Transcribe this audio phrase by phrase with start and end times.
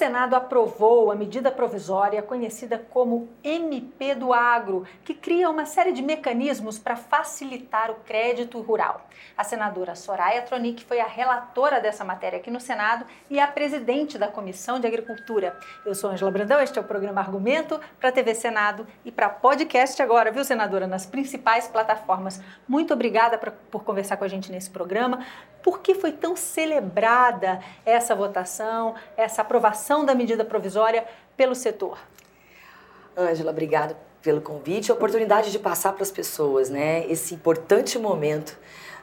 [0.00, 6.00] Senado aprovou a medida provisória conhecida como MP do Agro, que cria uma série de
[6.00, 9.06] mecanismos para facilitar o crédito rural.
[9.36, 14.16] A senadora Soraya Tronic foi a relatora dessa matéria aqui no Senado e a presidente
[14.16, 15.54] da Comissão de Agricultura.
[15.84, 19.28] Eu sou Angela Brandão, este é o programa Argumento para a TV Senado e para
[19.28, 22.40] podcast agora, viu, senadora, nas principais plataformas.
[22.66, 23.36] Muito obrigada
[23.70, 25.26] por conversar com a gente nesse programa.
[25.62, 31.04] Por que foi tão celebrada essa votação, essa aprovação da medida provisória
[31.36, 31.98] pelo setor?
[33.16, 38.56] Ângela, obrigada pelo convite a oportunidade de passar para as pessoas né, esse importante momento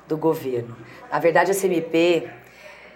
[0.07, 0.77] do governo.
[1.11, 2.29] Na verdade, a CMP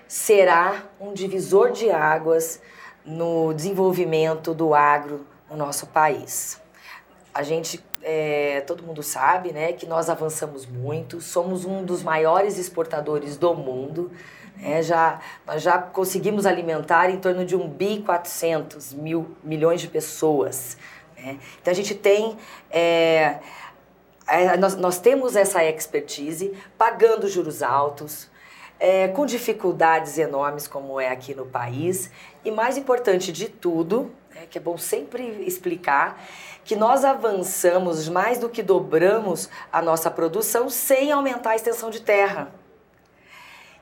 [0.08, 2.62] será um divisor de águas
[3.06, 6.62] no desenvolvimento do agro no nosso país.
[7.34, 12.58] A gente é, todo mundo sabe, né, que nós avançamos muito, somos um dos maiores
[12.58, 14.12] exportadores do mundo.
[14.58, 19.88] Né, já, nós já conseguimos alimentar em torno de 1 bi 400 mil milhões de
[19.88, 20.78] pessoas.
[21.18, 21.40] Né?
[21.62, 22.38] Então a gente tem.
[22.70, 23.40] É,
[24.28, 28.30] é, nós, nós temos essa expertise pagando juros altos,
[28.80, 32.10] é, com dificuldades enormes como é aqui no país.
[32.44, 34.12] E mais importante de tudo,
[34.42, 36.20] é, que é bom sempre explicar,
[36.64, 42.02] que nós avançamos mais do que dobramos a nossa produção sem aumentar a extensão de
[42.02, 42.52] terra.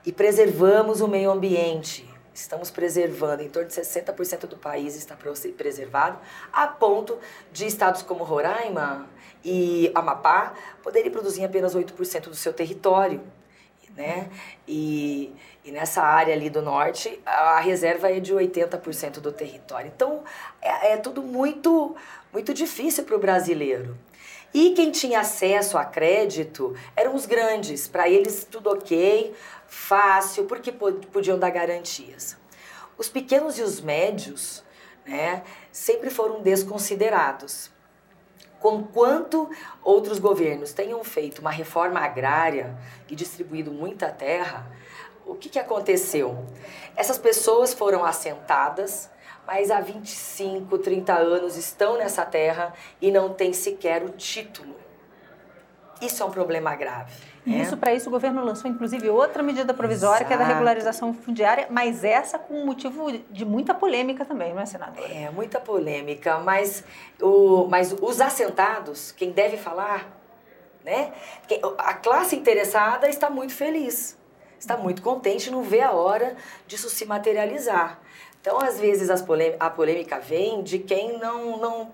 [0.06, 2.08] E preservamos o meio ambiente.
[2.34, 5.16] Estamos preservando, em torno de 60% do país está
[5.58, 6.20] preservado,
[6.54, 7.18] a ponto
[7.52, 9.08] de estados como Roraima
[9.44, 13.22] e Amapá poderem produzir apenas 8% do seu território.
[13.96, 14.30] Né?
[14.68, 15.34] E,
[15.66, 19.92] e, nessa área ali do norte, a reserva é de 80% do território.
[19.94, 20.24] Então,
[20.62, 21.96] é, é tudo muito
[22.32, 23.98] muito difícil para o brasileiro.
[24.54, 29.34] E quem tinha acesso a crédito eram os grandes, para eles tudo ok,
[29.68, 32.36] fácil, porque podiam dar garantias.
[32.98, 34.64] Os pequenos e os médios
[35.06, 37.72] né, sempre foram desconsiderados.
[38.60, 39.50] Conquanto
[39.84, 42.78] outros governos tenham feito uma reforma agrária
[43.10, 44.70] e distribuído muita terra,
[45.26, 46.46] o que, que aconteceu?
[46.96, 49.10] Essas pessoas foram assentadas
[49.52, 52.72] mas há 25, 30 anos estão nessa terra
[53.02, 54.76] e não têm sequer o título.
[56.02, 57.12] Isso é um problema grave.
[57.46, 57.64] E né?
[57.64, 60.28] isso, para isso, o governo lançou, inclusive, outra medida provisória, Exato.
[60.28, 64.66] que é da regularização fundiária, mas essa com motivo de muita polêmica também, não é,
[64.66, 65.08] senadora?
[65.08, 66.84] É, muita polêmica, mas,
[67.22, 70.20] o, mas os assentados, quem deve falar,
[70.84, 71.12] né?
[71.78, 74.18] A classe interessada está muito feliz,
[74.58, 76.36] está muito contente, não vê a hora
[76.68, 78.00] disso se materializar.
[78.42, 81.94] Então, às vezes, a polêmica vem de quem não, não.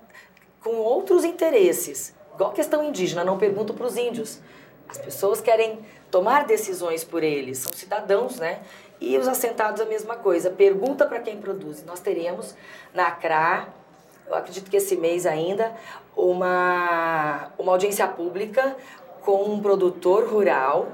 [0.60, 2.15] com outros interesses.
[2.36, 4.40] Igual a questão indígena, não pergunto para os índios.
[4.86, 5.80] As pessoas querem
[6.10, 8.60] tomar decisões por eles, são cidadãos, né?
[9.00, 10.50] E os assentados a mesma coisa.
[10.50, 11.82] Pergunta para quem produz.
[11.84, 12.54] Nós teremos
[12.92, 13.68] na CRA,
[14.26, 15.74] eu acredito que esse mês ainda,
[16.14, 18.76] uma, uma audiência pública
[19.22, 20.88] com um produtor rural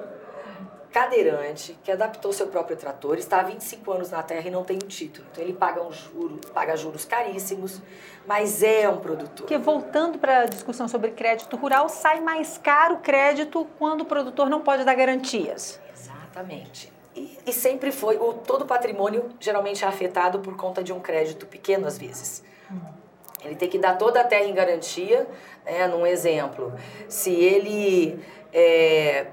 [0.92, 4.76] cadeirante que adaptou seu próprio trator, está há 25 anos na terra e não tem
[4.76, 5.26] o título.
[5.32, 7.80] Então ele paga um juro, paga juros caríssimos,
[8.26, 9.47] mas é um produtor.
[9.47, 14.04] Porque voltando para a discussão sobre crédito rural, sai mais caro o crédito quando o
[14.04, 15.81] produtor não pode dar garantias.
[15.92, 16.92] Exatamente.
[17.16, 21.00] E, e sempre foi, o, todo o patrimônio geralmente é afetado por conta de um
[21.00, 22.44] crédito pequeno às vezes.
[22.70, 22.78] Hum.
[23.42, 25.26] Ele tem que dar toda a terra em garantia,
[25.64, 26.72] né, num exemplo.
[27.08, 29.26] Se ele é,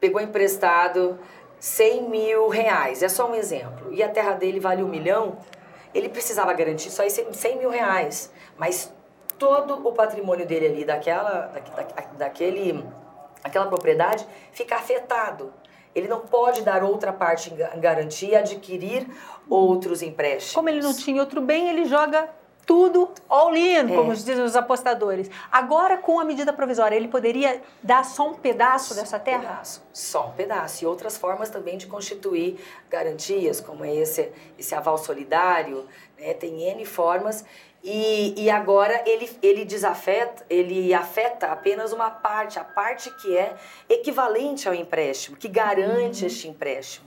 [0.00, 1.18] pegou emprestado
[1.58, 5.38] 100 mil reais, é só um exemplo, e a terra dele vale um milhão,
[5.94, 8.92] ele precisava garantir só 100 mil reais, mas
[9.38, 12.84] todo o patrimônio dele ali, daquela, da, daquele,
[13.42, 15.52] aquela propriedade, fica afetado.
[15.94, 19.08] Ele não pode dar outra parte em garantia adquirir
[19.48, 20.54] outros empréstimos.
[20.54, 22.28] Como ele não tinha outro bem, ele joga
[22.66, 23.94] tudo all-in, é.
[23.94, 25.30] como dizem os apostadores.
[25.50, 29.38] Agora, com a medida provisória, ele poderia dar só um pedaço só dessa terra?
[29.38, 30.82] Um pedaço, só um pedaço.
[30.82, 32.58] E outras formas também de constituir
[32.90, 35.86] garantias, como esse, esse aval solidário,
[36.18, 36.34] né?
[36.34, 37.44] tem N formas.
[37.84, 43.54] E, e agora ele, ele desafeta, ele afeta apenas uma parte, a parte que é
[43.88, 46.26] equivalente ao empréstimo, que garante uhum.
[46.26, 47.06] este empréstimo.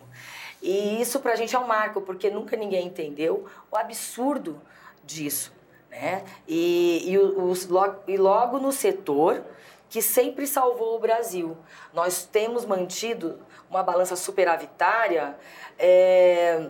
[0.62, 4.62] E isso para a gente é um marco, porque nunca ninguém entendeu o absurdo
[5.04, 5.52] disso.
[5.90, 6.24] Né?
[6.48, 7.68] E, e, os,
[8.08, 9.44] e logo no setor
[9.90, 11.58] que sempre salvou o Brasil.
[11.94, 15.36] Nós temos mantido uma balança superavitária
[15.78, 16.70] é,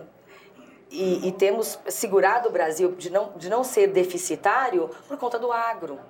[0.90, 5.52] e, e, temos segurado o Brasil de não, de não ser deficitário por conta do
[5.52, 6.00] agro.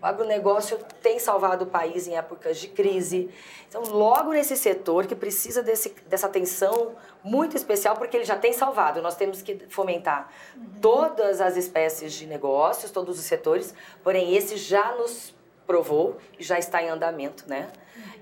[0.00, 3.30] O agronegócio tem salvado o país em épocas de crise.
[3.68, 6.92] Então, logo nesse setor que precisa desse, dessa atenção
[7.22, 10.32] muito especial, porque ele já tem salvado, nós temos que fomentar
[10.80, 15.34] todas as espécies de negócios, todos os setores, porém, esse já nos
[15.66, 17.70] provou e já está em andamento, né?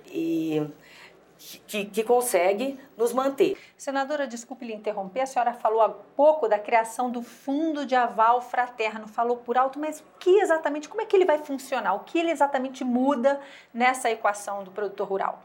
[0.06, 0.66] E
[1.38, 3.56] que, que, consegue nos manter.
[3.76, 8.42] Senadora, desculpe lhe interromper, a senhora falou há pouco da criação do Fundo de Aval
[8.42, 11.94] Fraterno, falou por alto, mas que exatamente, como é que ele vai funcionar?
[11.94, 13.40] O que ele exatamente muda
[13.72, 15.42] nessa equação do produtor rural?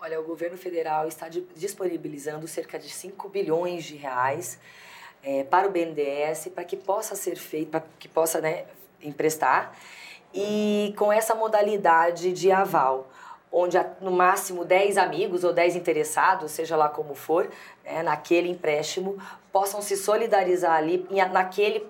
[0.00, 4.58] Olha, o governo federal está disponibilizando cerca de 5 bilhões de reais
[5.22, 8.64] é, para o BNDES, para que possa ser feito, para que possa né,
[9.02, 9.76] emprestar,
[10.32, 13.08] e com essa modalidade de aval
[13.52, 17.50] onde no máximo 10 amigos ou 10 interessados, seja lá como for,
[17.84, 19.18] né, naquele empréstimo,
[19.52, 21.86] possam se solidarizar ali naquele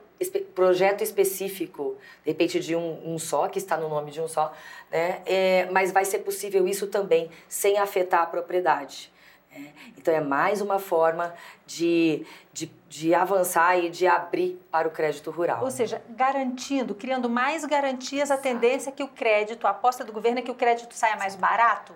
[0.55, 4.53] projeto específico, de repente de um, um, só, que está no nome de um só,
[4.91, 9.13] né, é, mas vai ser possível isso também sem afetar a propriedade.
[9.97, 11.35] Então, é mais uma forma
[11.67, 15.62] de, de, de, avançar e de abrir para o crédito rural.
[15.62, 20.12] Ou seja, garantindo, criando mais garantias, a tendência é que o crédito, a aposta do
[20.12, 21.93] governo é que o crédito saia mais barato?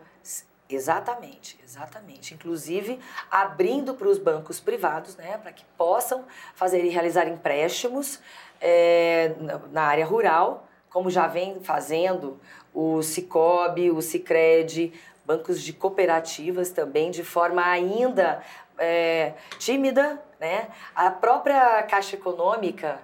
[0.68, 2.34] Exatamente, exatamente.
[2.34, 2.98] Inclusive,
[3.30, 6.24] abrindo para os bancos privados, né, para que possam
[6.54, 8.18] fazer e realizar empréstimos
[8.60, 9.34] é,
[9.70, 12.40] na área rural, como já vem fazendo
[12.72, 14.92] o Cicobi, o Cicred,
[15.24, 18.42] bancos de cooperativas também, de forma ainda
[18.78, 20.68] é, tímida, né?
[20.94, 23.00] A própria Caixa Econômica,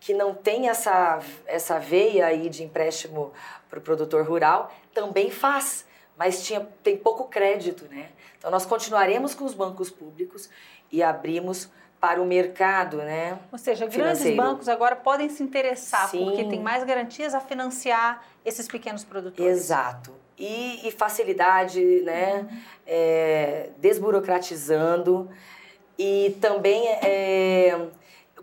[0.00, 3.32] que não tem essa, essa veia aí de empréstimo
[3.70, 5.86] para o produtor rural, também faz,
[6.16, 8.10] mas tinha, tem pouco crédito, né?
[8.38, 10.50] Então nós continuaremos com os bancos públicos
[10.90, 11.70] e abrimos
[12.00, 13.38] para o mercado, né?
[13.52, 14.36] Ou seja, financeiro.
[14.36, 16.24] grandes bancos agora podem se interessar Sim.
[16.24, 19.56] porque tem mais garantias a financiar esses pequenos produtores.
[19.56, 22.48] Exato e, e facilidade, né?
[22.84, 25.30] É, desburocratizando
[25.96, 27.86] e também é,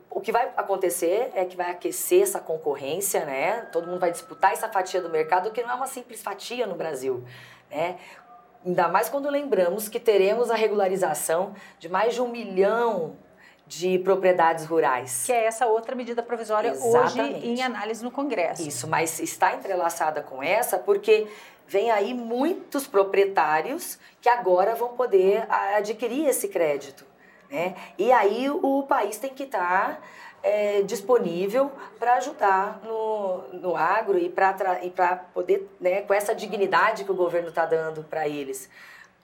[0.10, 3.68] o que vai acontecer é que vai aquecer essa concorrência, né?
[3.74, 6.76] Todo mundo vai disputar essa fatia do mercado, que não é uma simples fatia no
[6.76, 7.26] Brasil,
[7.70, 7.98] né?
[8.66, 13.18] Ainda mais quando lembramos que teremos a regularização de mais de um milhão
[13.70, 15.24] de propriedades rurais.
[15.28, 17.38] Que é essa outra medida provisória Exatamente.
[17.38, 18.68] hoje em análise no Congresso.
[18.68, 21.28] Isso, mas está entrelaçada com essa porque
[21.68, 25.46] vem aí muitos proprietários que agora vão poder
[25.76, 27.06] adquirir esse crédito.
[27.48, 27.76] Né?
[27.96, 30.02] E aí o país tem que estar tá,
[30.42, 37.12] é, disponível para ajudar no, no agro e para poder, né, com essa dignidade que
[37.12, 38.68] o governo está dando para eles,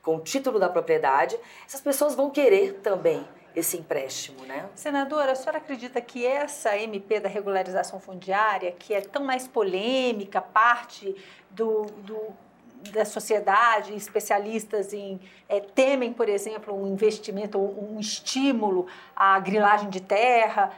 [0.03, 4.67] com o título da propriedade, essas pessoas vão querer também esse empréstimo, né?
[4.75, 10.41] Senadora, a senhora acredita que essa MP da regularização fundiária, que é tão mais polêmica,
[10.41, 11.15] parte
[11.51, 12.45] do, do
[12.91, 15.19] da sociedade, especialistas em
[15.49, 18.85] é, temem, por exemplo, um investimento, um estímulo
[19.15, 20.71] à grilagem de terra,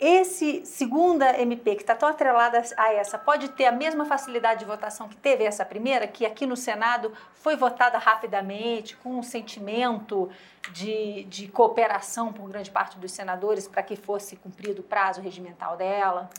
[0.00, 4.66] esse segunda MP, que está tão atrelada a essa, pode ter a mesma facilidade de
[4.66, 10.30] votação que teve essa primeira, que aqui no Senado foi votada rapidamente, com um sentimento
[10.72, 15.76] de, de cooperação por grande parte dos senadores para que fosse cumprido o prazo regimental
[15.76, 16.30] dela?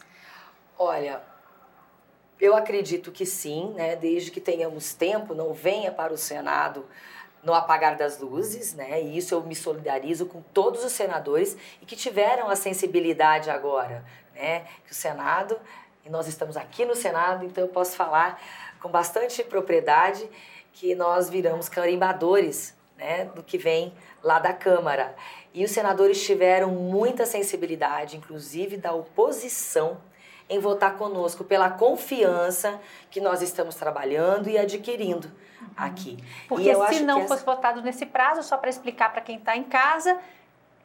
[0.77, 1.21] Olha,
[2.39, 3.97] eu acredito que sim, né?
[3.97, 6.85] desde que tenhamos tempo, não venha para o Senado
[7.43, 9.01] no apagar das luzes, né?
[9.01, 14.03] E isso eu me solidarizo com todos os senadores e que tiveram a sensibilidade agora,
[14.35, 14.65] né?
[14.85, 15.59] Que o Senado,
[16.05, 18.41] e nós estamos aqui no Senado, então eu posso falar
[18.81, 20.29] com bastante propriedade
[20.73, 23.25] que nós viramos carimbadores, né?
[23.35, 23.93] Do que vem
[24.23, 25.15] lá da Câmara.
[25.53, 29.97] E os senadores tiveram muita sensibilidade, inclusive da oposição
[30.49, 32.79] em votar conosco pela confiança
[33.11, 35.67] que nós estamos trabalhando e adquirindo uhum.
[35.77, 36.17] aqui.
[36.47, 37.45] Porque se não fosse essa...
[37.45, 40.17] votado nesse prazo, só para explicar para quem está em casa,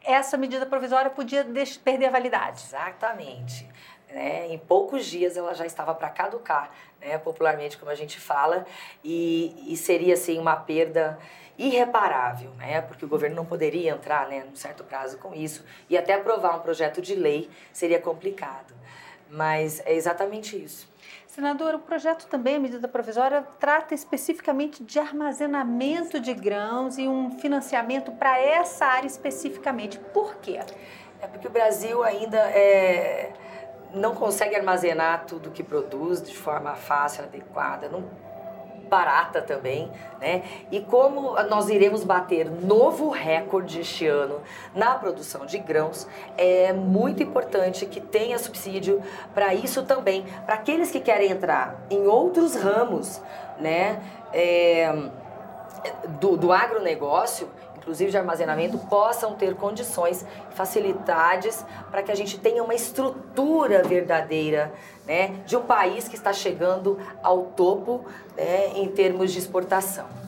[0.05, 1.47] essa medida provisória podia
[1.83, 2.63] perder a validade.
[2.63, 3.67] Exatamente.
[4.11, 4.49] Né?
[4.49, 7.17] Em poucos dias ela já estava para caducar, né?
[7.17, 8.67] popularmente como a gente fala,
[9.03, 11.19] e, e seria assim uma perda
[11.57, 12.81] irreparável, né?
[12.81, 16.57] Porque o governo não poderia entrar, né, num certo prazo com isso e até aprovar
[16.57, 18.75] um projeto de lei seria complicado.
[19.31, 20.89] Mas é exatamente isso.
[21.27, 27.39] Senador, o projeto também, a medida provisória, trata especificamente de armazenamento de grãos e um
[27.41, 29.99] financiamento para essa área especificamente.
[29.99, 30.61] Por quê?
[31.21, 33.33] É porque o Brasil ainda é,
[33.93, 37.89] não consegue armazenar tudo que produz de forma fácil, adequada.
[37.89, 38.09] Não,
[38.95, 40.45] barata também, né?
[40.71, 44.41] E como nós iremos bater novo recorde este ano
[44.73, 49.03] na produção de grãos, é muito importante que tenha subsídio
[49.35, 53.21] para isso também, para aqueles que querem entrar em outros ramos,
[53.59, 54.01] né?
[54.33, 54.95] É,
[56.21, 57.49] do, do agronegócio,
[57.85, 60.25] inclusive de armazenamento, possam ter condições,
[60.55, 64.73] facilidades para que a gente tenha uma estrutura verdadeira
[65.07, 68.03] né, de um país que está chegando ao topo
[68.35, 70.24] né, em termos de exportação.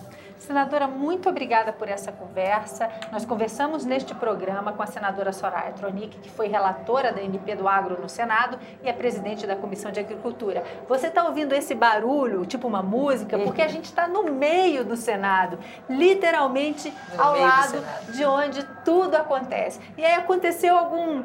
[0.46, 2.88] Senadora, muito obrigada por essa conversa.
[3.10, 7.66] Nós conversamos neste programa com a senadora Soraya Tronic, que foi relatora da MP do
[7.66, 10.62] Agro no Senado e é presidente da Comissão de Agricultura.
[10.88, 14.96] Você está ouvindo esse barulho, tipo uma música, porque a gente está no meio do
[14.96, 15.58] Senado,
[15.90, 19.80] literalmente no ao lado de onde tudo acontece.
[19.98, 21.24] E aí aconteceu algum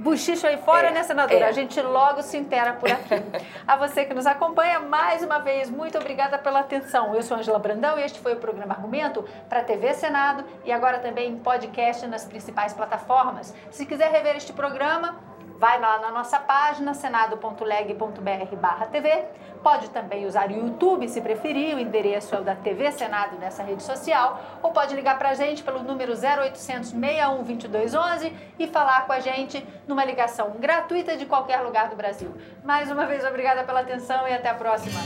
[0.00, 1.38] buchicho aí fora, é, né, senadora?
[1.38, 1.48] É.
[1.48, 3.14] A gente logo se intera por aqui.
[3.66, 7.14] a você que nos acompanha, mais uma vez, muito obrigada pela atenção.
[7.14, 10.98] Eu sou Angela Brandão e este foi o programa Argumento para TV Senado e agora
[10.98, 13.54] também em podcast nas principais plataformas.
[13.70, 15.18] Se quiser rever este programa,
[15.60, 19.24] vai lá na nossa página senado.leg.br/tv
[19.62, 23.62] Pode também usar o YouTube, se preferir, o endereço é o da TV Senado nessa
[23.62, 29.06] rede social, ou pode ligar para a gente pelo número 0800 61 2211 e falar
[29.06, 32.34] com a gente numa ligação gratuita de qualquer lugar do Brasil.
[32.64, 34.98] Mais uma vez, obrigada pela atenção e até a próxima.